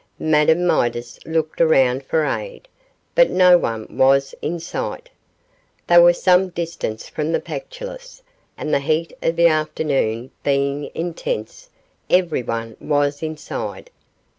Madame 0.17 0.65
Midas 0.65 1.19
looked 1.27 1.61
around 1.61 2.03
for 2.03 2.25
aid, 2.25 2.67
but 3.13 3.29
no 3.29 3.55
one 3.55 3.85
was 3.87 4.33
in 4.41 4.59
sight. 4.59 5.09
They 5.85 5.99
were 5.99 6.11
some 6.11 6.49
distance 6.49 7.07
from 7.07 7.31
the 7.33 7.39
Pactolus, 7.39 8.23
and 8.57 8.73
the 8.73 8.79
heat 8.79 9.13
of 9.21 9.35
the 9.35 9.45
afternoon 9.47 10.31
being 10.41 10.89
intense, 10.95 11.69
every 12.09 12.41
one 12.41 12.77
was 12.79 13.21
inside. 13.21 13.91